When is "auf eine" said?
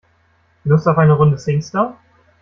0.87-1.13